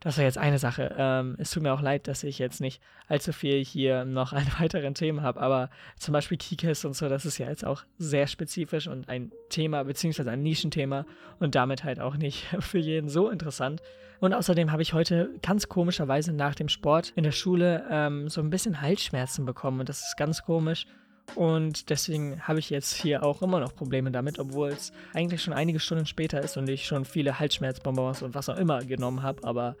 das 0.00 0.16
war 0.16 0.24
jetzt 0.24 0.38
eine 0.38 0.58
Sache. 0.58 0.94
Ähm, 0.96 1.36
es 1.38 1.50
tut 1.50 1.62
mir 1.62 1.72
auch 1.72 1.82
leid, 1.82 2.08
dass 2.08 2.24
ich 2.24 2.38
jetzt 2.38 2.60
nicht 2.60 2.82
allzu 3.06 3.32
viel 3.32 3.62
hier 3.62 4.04
noch 4.04 4.32
an 4.32 4.46
weiteren 4.58 4.94
Themen 4.94 5.22
habe, 5.22 5.40
aber 5.40 5.70
zum 5.98 6.12
Beispiel 6.12 6.38
Keycast 6.38 6.84
und 6.86 6.94
so, 6.94 7.08
das 7.08 7.26
ist 7.26 7.38
ja 7.38 7.48
jetzt 7.48 7.64
auch 7.64 7.84
sehr 7.98 8.26
spezifisch 8.26 8.88
und 8.88 9.08
ein 9.08 9.30
Thema, 9.50 9.84
beziehungsweise 9.84 10.30
ein 10.30 10.42
Nischenthema 10.42 11.04
und 11.38 11.54
damit 11.54 11.84
halt 11.84 12.00
auch 12.00 12.16
nicht 12.16 12.46
für 12.60 12.78
jeden 12.78 13.08
so 13.08 13.28
interessant. 13.28 13.82
Und 14.20 14.34
außerdem 14.34 14.70
habe 14.70 14.82
ich 14.82 14.92
heute 14.92 15.30
ganz 15.42 15.68
komischerweise 15.68 16.32
nach 16.32 16.54
dem 16.54 16.68
Sport 16.68 17.12
in 17.16 17.24
der 17.24 17.32
Schule 17.32 17.86
ähm, 17.90 18.28
so 18.28 18.40
ein 18.42 18.50
bisschen 18.50 18.82
Halsschmerzen 18.82 19.46
bekommen 19.46 19.80
und 19.80 19.88
das 19.88 20.00
ist 20.00 20.16
ganz 20.16 20.42
komisch. 20.42 20.86
Und 21.34 21.90
deswegen 21.90 22.40
habe 22.46 22.58
ich 22.58 22.70
jetzt 22.70 22.94
hier 22.94 23.22
auch 23.22 23.42
immer 23.42 23.60
noch 23.60 23.74
Probleme 23.74 24.10
damit, 24.10 24.38
obwohl 24.38 24.68
es 24.68 24.92
eigentlich 25.14 25.42
schon 25.42 25.54
einige 25.54 25.80
Stunden 25.80 26.06
später 26.06 26.40
ist 26.42 26.56
und 26.56 26.68
ich 26.68 26.86
schon 26.86 27.04
viele 27.04 27.38
Halsschmerzbonbons 27.38 28.22
und 28.22 28.34
was 28.34 28.48
auch 28.48 28.56
immer 28.56 28.84
genommen 28.84 29.22
habe, 29.22 29.44
aber 29.44 29.76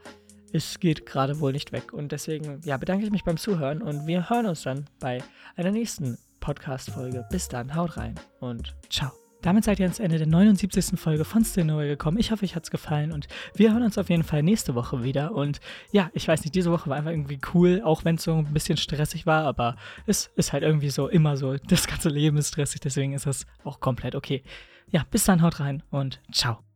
es 0.52 0.80
geht 0.80 1.06
gerade 1.06 1.40
wohl 1.40 1.52
nicht 1.52 1.72
weg. 1.72 1.92
Und 1.92 2.12
deswegen, 2.12 2.60
ja, 2.64 2.76
bedanke 2.76 3.04
ich 3.04 3.10
mich 3.10 3.24
beim 3.24 3.36
Zuhören 3.36 3.82
und 3.82 4.06
wir 4.06 4.28
hören 4.30 4.46
uns 4.46 4.62
dann 4.62 4.86
bei 4.98 5.22
einer 5.56 5.70
nächsten 5.70 6.18
Podcast-Folge. 6.40 7.26
Bis 7.30 7.48
dann, 7.48 7.74
haut 7.74 7.96
rein 7.96 8.14
und 8.40 8.74
ciao. 8.88 9.29
Damit 9.42 9.64
seid 9.64 9.80
ihr 9.80 9.86
ans 9.86 10.00
Ende 10.00 10.18
der 10.18 10.26
79. 10.26 10.98
Folge 10.98 11.24
von 11.24 11.44
Stillnoe 11.44 11.86
gekommen. 11.86 12.18
Ich 12.18 12.30
hoffe, 12.30 12.44
euch 12.44 12.54
hat 12.54 12.64
es 12.64 12.70
gefallen 12.70 13.12
und 13.12 13.26
wir 13.54 13.72
hören 13.72 13.82
uns 13.82 13.96
auf 13.98 14.10
jeden 14.10 14.22
Fall 14.22 14.42
nächste 14.42 14.74
Woche 14.74 15.02
wieder. 15.02 15.32
Und 15.32 15.60
ja, 15.92 16.10
ich 16.12 16.28
weiß 16.28 16.42
nicht, 16.42 16.54
diese 16.54 16.70
Woche 16.70 16.90
war 16.90 16.96
einfach 16.96 17.10
irgendwie 17.10 17.40
cool, 17.54 17.80
auch 17.84 18.04
wenn 18.04 18.16
es 18.16 18.24
so 18.24 18.34
ein 18.34 18.52
bisschen 18.52 18.76
stressig 18.76 19.26
war, 19.26 19.44
aber 19.44 19.76
es 20.06 20.30
ist 20.36 20.52
halt 20.52 20.62
irgendwie 20.62 20.90
so 20.90 21.08
immer 21.08 21.36
so. 21.36 21.56
Das 21.56 21.86
ganze 21.86 22.08
Leben 22.08 22.36
ist 22.36 22.48
stressig, 22.48 22.80
deswegen 22.80 23.14
ist 23.14 23.26
das 23.26 23.46
auch 23.64 23.80
komplett 23.80 24.14
okay. 24.14 24.42
Ja, 24.88 25.04
bis 25.10 25.24
dann, 25.24 25.42
haut 25.42 25.60
rein 25.60 25.82
und 25.90 26.20
ciao. 26.32 26.69